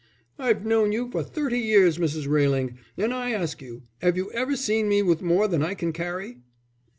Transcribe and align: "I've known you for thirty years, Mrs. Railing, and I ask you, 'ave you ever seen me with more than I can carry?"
"I've 0.39 0.65
known 0.65 0.91
you 0.91 1.11
for 1.11 1.21
thirty 1.21 1.59
years, 1.59 1.99
Mrs. 1.99 2.27
Railing, 2.27 2.79
and 2.97 3.13
I 3.13 3.33
ask 3.33 3.61
you, 3.61 3.83
'ave 4.01 4.17
you 4.17 4.31
ever 4.31 4.55
seen 4.55 4.89
me 4.89 5.03
with 5.03 5.21
more 5.21 5.47
than 5.47 5.61
I 5.61 5.75
can 5.75 5.93
carry?" 5.93 6.39